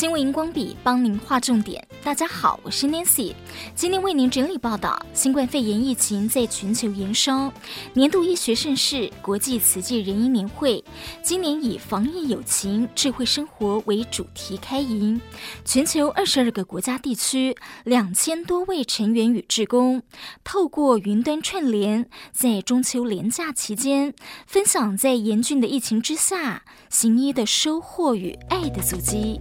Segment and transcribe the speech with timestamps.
[0.00, 1.86] 新闻荧光笔帮您划重点。
[2.02, 3.34] 大家好，我是 Nancy，
[3.74, 7.52] 今天为您整理报道：新冠肺炎疫情在全球延烧，
[7.92, 10.82] 年度医学盛事国际慈济人医年会
[11.22, 15.20] 今年以“防疫有情，智慧生活”为主题开营。
[15.66, 17.54] 全球二十二个国家地区
[17.84, 20.02] 两千多位成员与志工，
[20.42, 24.14] 透过云端串联，在中秋连假期间，
[24.46, 29.38] 分享在严峻的疫情之下行医的收获与爱的足迹。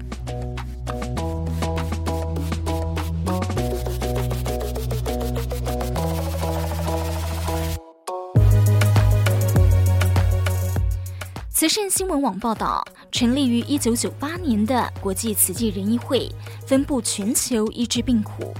[11.59, 12.81] 慈善新闻网报道，
[13.11, 16.31] 成立于一九九八年的国际慈济仁医会，
[16.65, 18.53] 分布全球医治病苦。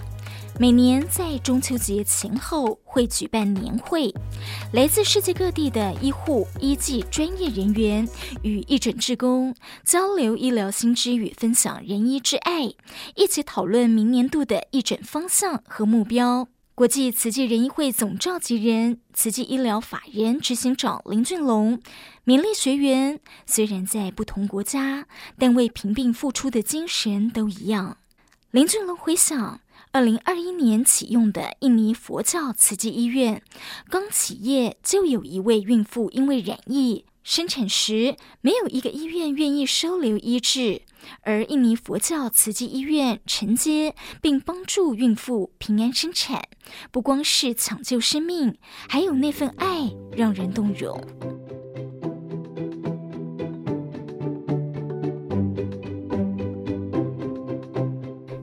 [0.60, 4.14] 每年在中秋节前后会举办年会，
[4.74, 8.06] 来自世界各地的医护、医技专业人员
[8.42, 9.56] 与义诊志工
[9.86, 12.64] 交流医疗新知与分享仁医之爱，
[13.16, 16.50] 一起讨论明年度的义诊方向和目标。
[16.80, 21.82] 国际慈济仁医会总召集人、慈济医疗法人执行长林俊龙
[22.26, 25.06] 勉励学员，虽然在不同国家，
[25.38, 27.98] 但为贫病付出的精神都一样。
[28.52, 29.60] 林俊龙回想，
[29.92, 33.44] 二零二一年启用的印尼佛教慈济医院，
[33.90, 37.04] 刚起业就有一位孕妇因为染疫。
[37.24, 40.82] 生产时，没有一个医院愿意收留医治，
[41.22, 46.42] 而印尼佛教慈济医院承接并帮助孕妇平安生产，
[46.92, 51.00] 不光是抢救生命，还有那份爱让人动容。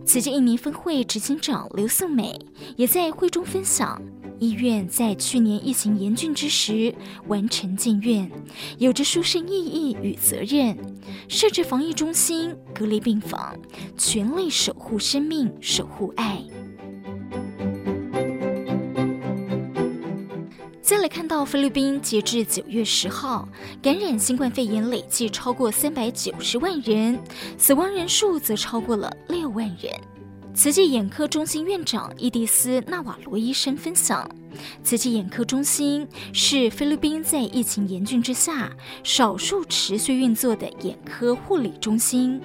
[0.06, 2.38] 慈济印尼分会执行长刘素美
[2.76, 4.00] 也在会中分享。
[4.38, 6.94] 医院在去年疫情严峻之时
[7.26, 8.30] 完成建院，
[8.78, 10.76] 有着殊胜意义与责任。
[11.28, 13.56] 设置防疫中心、隔离病房，
[13.96, 16.42] 全力守护生命，守护爱。
[20.80, 23.48] 再来看到菲律宾，截至九月十号，
[23.82, 27.18] 感染新冠肺炎累计超过三百九十万人，
[27.58, 29.92] 死亡人数则超过了六万人。
[30.56, 34.26] 慈济眼科中心院长伊迪丝·纳瓦罗医生分享，
[34.82, 38.74] 慈济眼科中心是菲律宾在疫情严峻之下
[39.04, 42.40] 少数持续运作的眼科护理中心。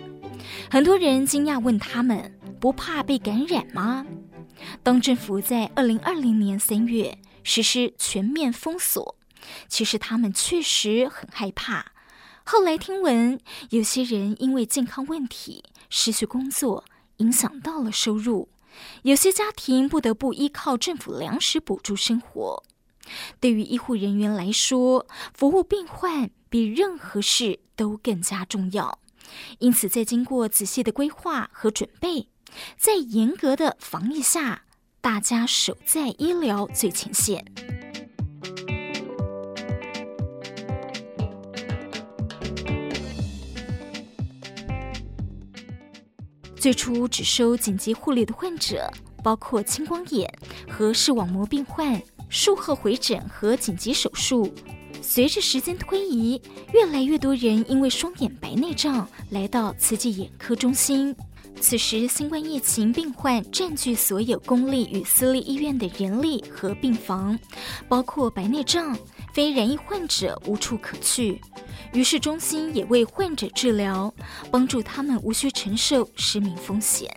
[0.69, 4.05] 很多人惊讶问他们：“不怕被感染吗？”
[4.83, 9.15] 当政府在二零二零年三月实施全面封锁，
[9.69, 11.93] 其实他们确实很害怕。
[12.43, 13.39] 后来听闻，
[13.69, 16.83] 有些人因为健康问题失去工作。
[17.21, 18.49] 影响到了收入，
[19.03, 22.63] 有些家庭不得不依靠政府粮食补助生活。
[23.39, 28.99] 对于医护人员来说，服务病患比任何事都更加重要。
[29.59, 32.27] 因此，在经过仔细的规划和准备，
[32.77, 34.63] 在严格的防疫下，
[34.99, 37.45] 大家守在医疗最前线。
[46.61, 48.87] 最初只收紧急护理的患者，
[49.23, 50.31] 包括青光眼
[50.69, 51.99] 和视网膜病患，
[52.29, 54.53] 术后回诊和紧急手术。
[55.01, 56.39] 随着时间推移，
[56.71, 61.15] 越来越多人因为双眼白内障来到慈济眼科中心。
[61.59, 67.37] 此时，新冠疫情病患占据所有公立与私立医院的人力和病房，
[67.87, 68.97] 包括白内障。
[69.33, 71.39] 非染疫患者无处可去，
[71.93, 74.13] 于是中心也为患者治疗，
[74.51, 77.09] 帮助他们无需承受失明风险。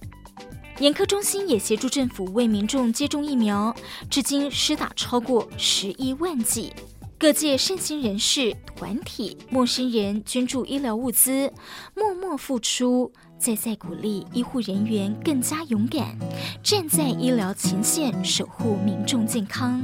[0.78, 3.74] 眼科中心也协助政府为民众接种疫苗，
[4.08, 6.72] 至今施打超过十一万剂。
[7.18, 11.52] 各界善心人士、团体、陌生人捐助医疗物资，
[11.96, 13.10] 默默付出，
[13.44, 16.16] 再再鼓励医护人员更加勇敢，
[16.62, 19.82] 站在医疗前线，守护民众健康。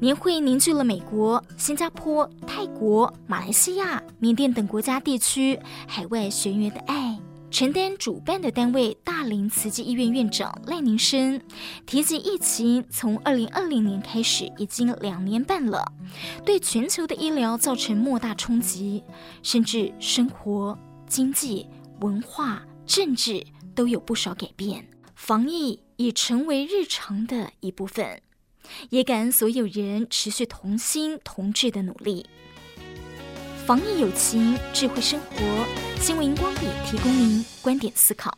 [0.00, 5.56] 年会凝聚了美国、新加坡、泰国、马来西亚、缅甸等国家地区
[5.86, 7.16] 海外学员的爱。
[7.50, 11.40] 承担主办的单位大林慈济医院院长赖宁生
[11.86, 15.92] 提及，疫情从二零二零年开始已经两年半了，
[16.44, 19.02] 对全球的医疗造成莫大冲击，
[19.42, 21.66] 甚至生活、经济、
[22.00, 24.86] 文化、政治都有不少改变。
[25.14, 28.20] 防疫已成为日常的一部分。
[28.90, 32.26] 也感恩所有人持续同心同志的努力。
[33.68, 35.36] 防疫有情，智慧生活。
[36.00, 38.32] 新闻荧光笔提供您观点思考。